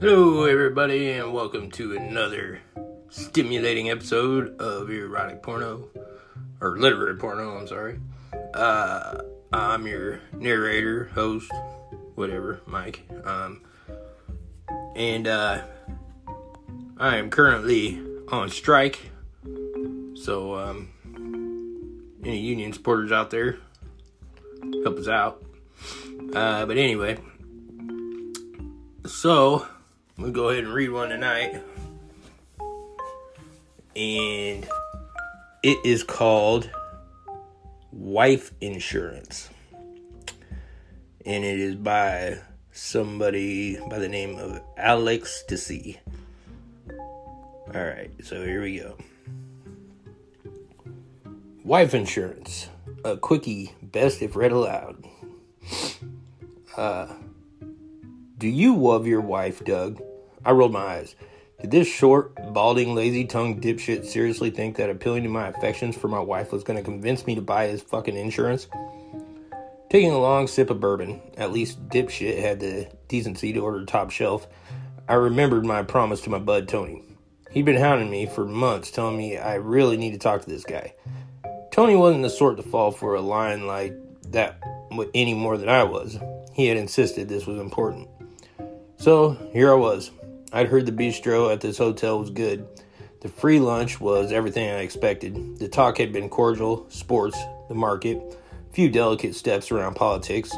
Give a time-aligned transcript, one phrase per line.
[0.00, 2.60] Hello, everybody, and welcome to another
[3.08, 5.88] stimulating episode of erotic porno
[6.60, 7.56] or literary porno.
[7.58, 7.98] I'm sorry.
[8.54, 9.22] Uh,
[9.52, 11.50] I'm your narrator, host,
[12.14, 13.08] whatever, Mike.
[13.24, 13.62] Um,
[14.94, 15.62] and uh,
[16.96, 19.10] I am currently on strike.
[20.14, 20.90] So, um,
[22.22, 23.58] any union supporters out there,
[24.84, 25.42] help us out.
[26.32, 27.18] Uh, but anyway,
[29.04, 29.66] so
[30.18, 31.62] we'll go ahead and read one tonight.
[33.96, 34.66] And
[35.62, 36.70] it is called
[37.92, 39.48] Wife Insurance.
[41.24, 42.38] And it is by
[42.72, 45.98] somebody by the name of Alex Deci.
[47.68, 48.96] Alright, so here we go.
[51.64, 52.68] Wife insurance.
[53.04, 55.04] A quickie, best if read aloud.
[56.76, 57.12] Uh,
[58.38, 60.00] do you love your wife, Doug?
[60.44, 61.16] I rolled my eyes.
[61.60, 66.06] Did this short, balding, lazy tongued dipshit seriously think that appealing to my affections for
[66.06, 68.68] my wife was going to convince me to buy his fucking insurance?
[69.90, 74.12] Taking a long sip of bourbon, at least dipshit had the decency to order top
[74.12, 74.46] shelf,
[75.08, 77.02] I remembered my promise to my bud Tony.
[77.50, 80.64] He'd been hounding me for months, telling me I really need to talk to this
[80.64, 80.94] guy.
[81.72, 83.96] Tony wasn't the sort to fall for a line like
[84.30, 84.62] that
[85.12, 86.18] any more than I was.
[86.52, 88.08] He had insisted this was important.
[88.98, 90.10] So here I was.
[90.52, 92.66] I'd heard the bistro at this hotel was good.
[93.20, 95.58] The free lunch was everything I expected.
[95.60, 100.52] The talk had been cordial, sports, the market, a few delicate steps around politics.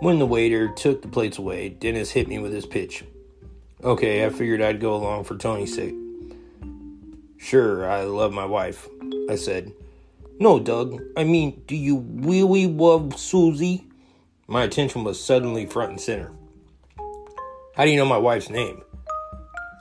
[0.00, 3.04] When the waiter took the plates away, Dennis hit me with his pitch.
[3.84, 5.94] Okay, I figured I'd go along for Tony's sake.
[7.38, 8.88] Sure, I love my wife,
[9.30, 9.72] I said.
[10.40, 11.00] No, Doug.
[11.16, 13.86] I mean, do you really love Susie?
[14.48, 16.32] My attention was suddenly front and center.
[17.76, 18.82] How do you know my wife's name?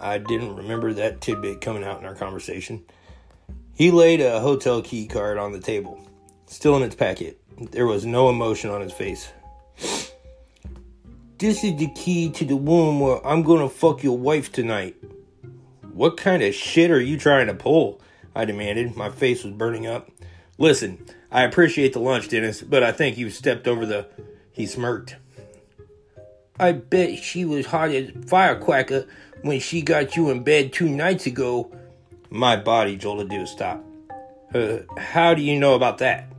[0.02, 2.84] I didn't remember that tidbit coming out in our conversation.
[3.76, 6.00] He laid a hotel key card on the table,
[6.48, 7.40] still in its packet.
[7.72, 9.32] There was no emotion on his face.
[11.38, 14.96] This is the key to the room where I'm gonna fuck your wife tonight.
[15.94, 18.02] What kind of shit are you trying to pull?
[18.34, 18.96] I demanded.
[18.96, 20.10] My face was burning up.
[20.58, 24.08] Listen, I appreciate the lunch, Dennis, but I think you've stepped over the.
[24.52, 25.18] He smirked.
[26.60, 29.08] I bet she was hot as firecracker
[29.42, 31.72] when she got you in bed two nights ago.
[32.30, 33.84] My body jolted to a stop.
[34.54, 36.32] Uh, how do you know about that?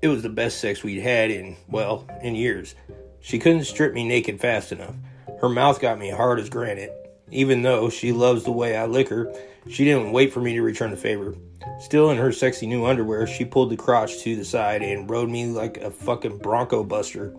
[0.00, 2.74] It was the best sex we'd had in, well, in years.
[3.20, 4.94] She couldn't strip me naked fast enough.
[5.40, 6.92] Her mouth got me hard as granite.
[7.30, 9.30] Even though she loves the way I lick her,
[9.68, 11.34] she didn't wait for me to return the favor.
[11.80, 15.28] Still in her sexy new underwear, she pulled the crotch to the side and rode
[15.28, 17.36] me like a fucking bronco buster.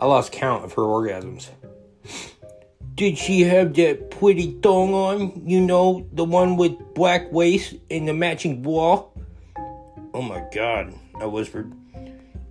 [0.00, 1.50] I lost count of her orgasms.
[2.94, 5.42] Did she have that pretty thong on?
[5.46, 9.04] You know, the one with black waist and the matching bra?
[10.14, 11.70] Oh my god, I whispered.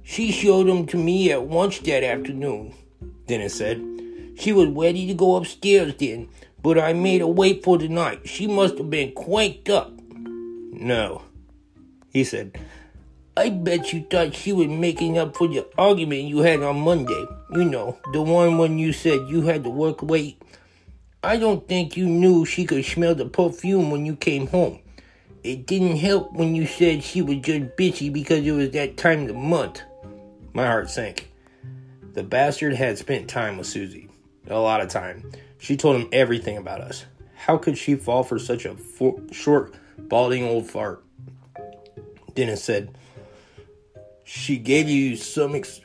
[0.04, 2.76] She showed them to me at lunch that afternoon,
[3.26, 3.84] Dennis said.
[4.38, 6.30] She was ready to go upstairs then,
[6.62, 8.28] but I made her wait for the night.
[8.30, 9.92] She must have been quanked up.
[10.12, 11.24] No,
[12.14, 12.60] he said.
[13.40, 17.26] I bet you thought she was making up for the argument you had on Monday.
[17.54, 20.42] You know, the one when you said you had to work late.
[21.24, 24.80] I don't think you knew she could smell the perfume when you came home.
[25.42, 29.22] It didn't help when you said she was just bitchy because it was that time
[29.22, 29.84] of the month.
[30.52, 31.32] My heart sank.
[32.12, 34.10] The bastard had spent time with Susie.
[34.50, 35.32] A lot of time.
[35.60, 37.06] She told him everything about us.
[37.36, 41.06] How could she fall for such a for- short, balding old fart?
[42.36, 42.94] Dennis said,
[44.32, 45.82] She gave you some ex-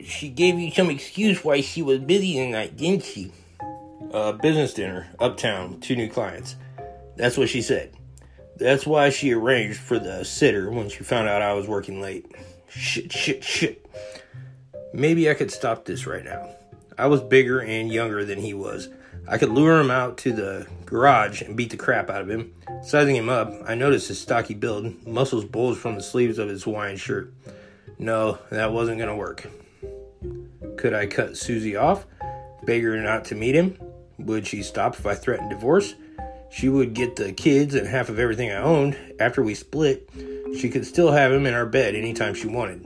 [0.00, 3.32] she gave you some excuse why she was busy tonight, didn't she?
[4.10, 6.56] Uh, business dinner, uptown, two new clients.
[7.16, 7.92] That's what she said.
[8.56, 12.34] That's why she arranged for the sitter when she found out I was working late.
[12.70, 13.84] Shit, shit, shit.
[14.94, 16.48] Maybe I could stop this right now.
[16.96, 18.88] I was bigger and younger than he was.
[19.28, 22.52] I could lure him out to the garage and beat the crap out of him.
[22.82, 26.64] Sizing him up, I noticed his stocky build, muscles bulged from the sleeves of his
[26.64, 27.32] Hawaiian shirt.
[27.98, 29.46] No, that wasn't going to work.
[30.76, 32.06] Could I cut Susie off,
[32.64, 33.78] beg her not to meet him?
[34.18, 35.94] Would she stop if I threatened divorce?
[36.50, 38.96] She would get the kids and half of everything I owned.
[39.20, 40.10] After we split,
[40.58, 42.84] she could still have him in our bed anytime she wanted.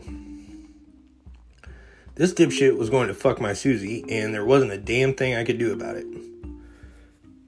[2.17, 5.43] This dipshit was going to fuck my Susie, and there wasn't a damn thing I
[5.43, 6.07] could do about it.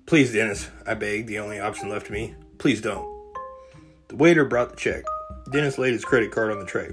[0.06, 2.34] Please, Dennis, I begged, the only option left to me.
[2.58, 3.06] Please don't.
[4.08, 5.04] The waiter brought the check.
[5.52, 6.92] Dennis laid his credit card on the tray.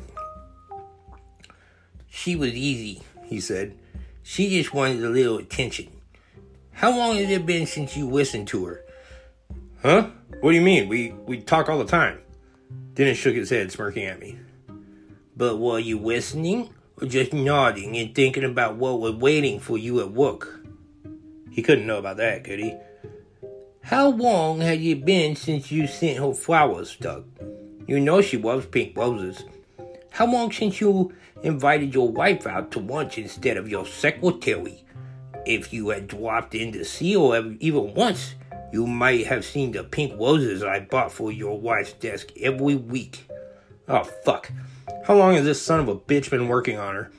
[2.10, 3.76] She was easy, he said.
[4.22, 5.88] She just wanted a little attention.
[6.74, 8.86] How long has it been since you listened to her?
[9.82, 10.10] Huh?
[10.42, 10.88] What do you mean?
[10.88, 12.20] We we talk all the time.
[12.94, 14.38] Dennis shook his head, smirking at me.
[15.36, 16.70] But were you listening
[17.02, 20.66] or just nodding and thinking about what was waiting for you at work?
[21.50, 22.74] He couldn't know about that, could he?
[23.82, 27.26] How long had it been since you sent her flowers, Doug?
[27.86, 29.44] You know she loves pink roses.
[30.12, 34.84] How long since you invited your wife out to lunch instead of your secretary?
[35.46, 38.36] If you had dropped in to see her even once,
[38.72, 43.28] you might have seen the pink roses I bought for your wife's desk every week.
[43.88, 44.50] Oh, fuck.
[45.06, 47.12] How long has this son of a bitch been working on her?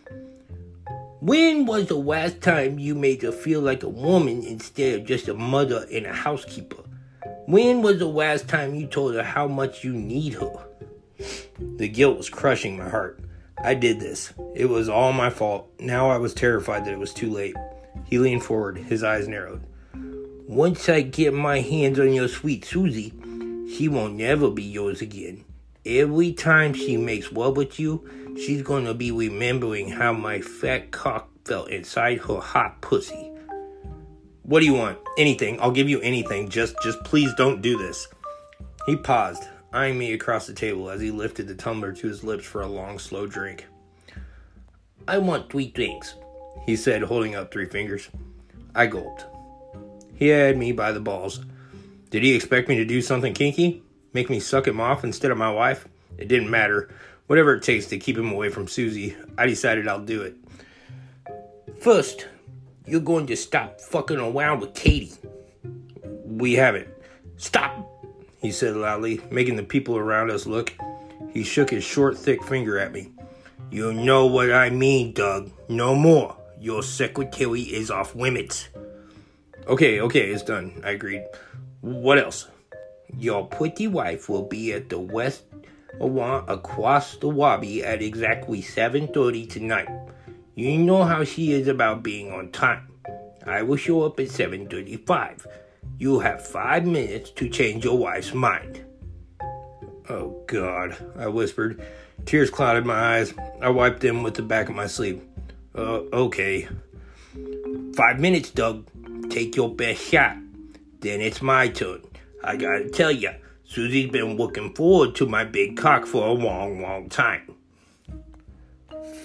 [1.21, 5.29] When was the last time you made her feel like a woman instead of just
[5.29, 6.83] a mother and a housekeeper?
[7.45, 10.67] When was the last time you told her how much you need her?
[11.77, 13.21] The guilt was crushing my heart.
[13.63, 14.33] I did this.
[14.55, 15.71] It was all my fault.
[15.79, 17.57] Now I was terrified that it was too late.
[18.05, 19.63] He leaned forward, his eyes narrowed.
[20.49, 23.13] Once I get my hands on your sweet Susie,
[23.71, 25.45] she won't never be yours again.
[25.87, 28.09] Every time she makes love with you,
[28.39, 33.31] she's gonna be remembering how my fat cock felt inside her hot pussy.
[34.45, 34.99] What do you want?
[35.19, 35.61] Anything.
[35.61, 36.49] I'll give you anything.
[36.49, 38.09] Just just please don't do this.
[38.87, 39.45] He paused,
[39.75, 42.67] eyeing me across the table as he lifted the tumbler to his lips for a
[42.67, 43.67] long, slow drink.
[45.07, 46.15] I want three drinks,
[46.65, 48.09] he said, holding up three fingers.
[48.75, 49.27] I gulped.
[50.15, 51.45] He had me by the balls.
[52.09, 53.83] Did he expect me to do something kinky?
[54.15, 55.87] Make me suck him off instead of my wife?
[56.17, 56.89] It didn't matter.
[57.27, 60.37] Whatever it takes to keep him away from Susie, I decided I'll do it.
[61.81, 62.29] First,
[62.87, 65.13] you're going to stop fucking around with Katie.
[66.25, 66.89] We haven't.
[67.37, 68.05] Stop,
[68.41, 70.73] he said loudly, making the people around us look.
[71.33, 73.11] He shook his short, thick finger at me.
[73.71, 75.51] You know what I mean, Doug.
[75.69, 76.37] No more.
[76.61, 78.69] Your secretary is off limits.
[79.67, 80.81] Okay, okay, it's done.
[80.85, 81.25] I agreed.
[81.81, 82.49] What else?
[83.19, 85.45] Your pretty wife will be at the West
[86.01, 89.89] Awan across the lobby at exactly 7.30 tonight.
[90.55, 92.89] You know how she is about being on time.
[93.47, 95.47] I will show up at 7.35.
[95.99, 98.85] You'll have five minutes to change your wife's mind.
[100.09, 101.83] Oh, God, I whispered.
[102.27, 103.35] Tears clouded my eyes.
[103.61, 105.23] I wiped them with the back of my sleeve.
[105.75, 106.69] Uh, okay.
[107.95, 108.89] Five minutes, Doug.
[109.31, 110.37] Take your best shot.
[111.01, 112.03] Then it's my turn.
[112.45, 113.33] I gotta tell ya,
[113.65, 117.55] Susie's been looking forward to my big cock for a long, long time.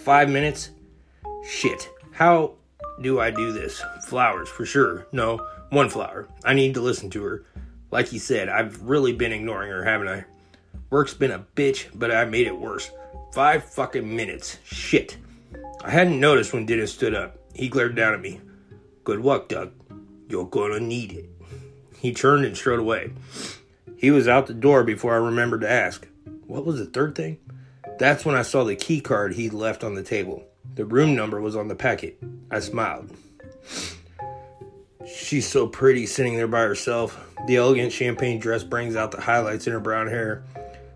[0.04, 0.70] Five minutes?
[1.46, 1.90] Shit.
[2.14, 2.54] How
[3.02, 3.84] do I do this?
[4.08, 5.08] Flowers, for sure.
[5.12, 6.28] No, one flower.
[6.46, 7.46] I need to listen to her.
[7.92, 10.26] Like he said, I've really been ignoring her, haven't I?
[10.90, 12.90] Work's been a bitch, but I made it worse.
[13.34, 14.58] Five fucking minutes.
[14.64, 15.18] Shit.
[15.84, 17.38] I hadn't noticed when Dennis stood up.
[17.54, 18.40] He glared down at me.
[19.04, 19.72] Good luck, Doug.
[20.30, 21.30] You're gonna need it.
[22.00, 23.12] He turned and strode away.
[23.98, 26.08] He was out the door before I remembered to ask,
[26.48, 27.40] What was the third thing?
[27.98, 30.46] That's when I saw the key card he'd left on the table.
[30.76, 32.18] The room number was on the packet.
[32.50, 33.12] I smiled.
[35.06, 37.20] She's so pretty sitting there by herself.
[37.48, 40.44] The elegant champagne dress brings out the highlights in her brown hair.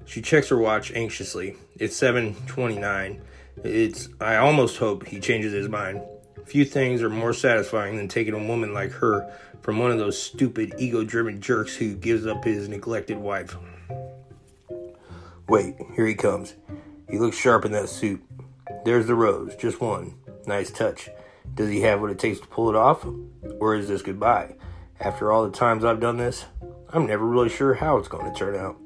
[0.06, 1.58] She checks her watch anxiously.
[1.78, 3.20] It's 7:29.
[3.64, 6.02] It's I almost hope he changes his mind.
[6.46, 9.30] Few things are more satisfying than taking a woman like her
[9.64, 13.56] from one of those stupid ego-driven jerks who gives up his neglected wife.
[15.48, 16.56] Wait, here he comes.
[17.10, 18.22] He looks sharp in that suit.
[18.84, 20.16] There's the rose, just one.
[20.46, 21.10] Nice touch.
[21.56, 23.06] Does he have what it takes to pull it off?
[23.60, 24.56] Or is this goodbye?
[25.00, 26.46] After all the times I've done this,
[26.90, 28.78] I'm never really sure how it's going to turn out.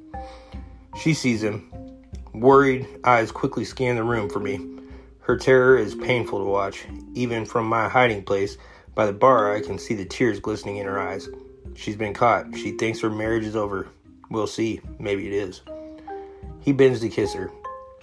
[1.01, 1.71] She sees him.
[2.33, 4.59] Worried eyes quickly scan the room for me.
[5.21, 6.85] Her terror is painful to watch.
[7.13, 8.57] Even from my hiding place
[8.97, 11.29] by the bar, I can see the tears glistening in her eyes.
[11.75, 12.57] She's been caught.
[12.57, 13.87] She thinks her marriage is over.
[14.31, 14.81] We'll see.
[14.97, 15.61] Maybe it is.
[16.61, 17.51] He bends to kiss her.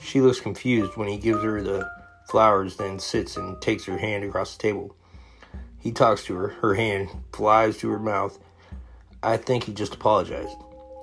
[0.01, 1.91] She looks confused when he gives her the
[2.29, 4.95] flowers, then sits and takes her hand across the table.
[5.81, 6.49] He talks to her.
[6.63, 8.39] Her hand flies to her mouth.
[9.21, 10.57] I think he just apologized.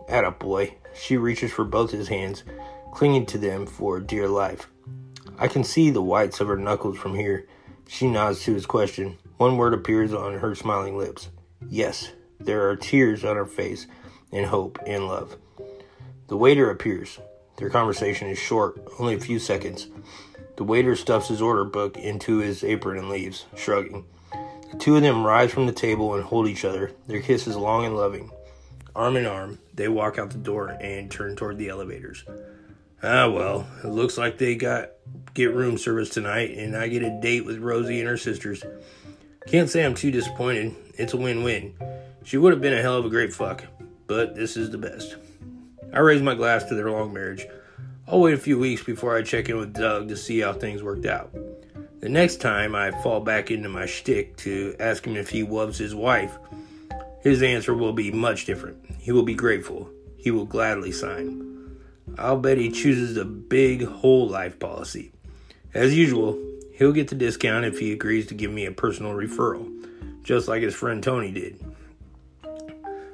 [0.08, 0.74] Atta boy.
[0.94, 2.46] She reaches for both his hands,
[2.94, 4.70] clinging to them for dear life.
[5.38, 7.46] I can see the whites of her knuckles from here.
[7.90, 9.18] She nods to his question.
[9.42, 11.30] One word appears on her smiling lips.
[11.68, 13.88] Yes, there are tears on her face,
[14.32, 15.36] and hope and love.
[16.28, 17.18] The waiter appears.
[17.58, 19.88] Their conversation is short, only a few seconds.
[20.58, 24.06] The waiter stuffs his order book into his apron and leaves, shrugging.
[24.74, 27.84] The two of them rise from the table and hold each other, their kisses long
[27.84, 28.30] and loving.
[28.96, 32.26] Arm in arm, they walk out the door and turn toward the elevators.
[33.02, 34.92] Ah, well, it looks like they got
[35.34, 38.64] get room service tonight, and I get a date with Rosie and her sisters.
[39.48, 40.76] Can't say I'm too disappointed.
[40.96, 41.74] It's a win win.
[42.24, 43.66] She would have been a hell of a great fuck,
[44.06, 45.16] but this is the best.
[45.92, 47.46] I raise my glass to their long marriage.
[48.08, 50.84] I'll wait a few weeks before I check in with Doug to see how things
[50.84, 51.34] worked out.
[52.02, 55.78] The next time I fall back into my shtick to ask him if he loves
[55.78, 56.38] his wife,
[57.22, 58.78] his answer will be much different.
[59.00, 59.90] He will be grateful.
[60.18, 61.80] He will gladly sign.
[62.18, 65.12] I'll bet he chooses the big whole life policy.
[65.74, 66.40] As usual,
[66.82, 69.70] he'll get the discount if he agrees to give me a personal referral,
[70.24, 71.64] just like his friend Tony did.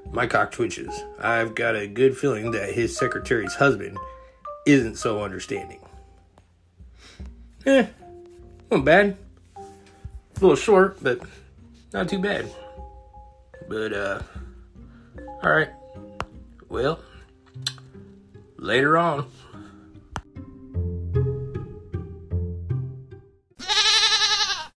[0.09, 1.03] My cock twitches.
[1.19, 3.97] I've got a good feeling that his secretary's husband
[4.65, 5.81] isn't so understanding.
[7.65, 7.87] Eh,
[8.71, 9.17] not bad.
[9.57, 11.19] A little short, but
[11.91, 12.49] not too bad.
[13.67, 14.21] But, uh,
[15.43, 15.71] alright.
[16.69, 17.01] Well,
[18.55, 19.29] later on.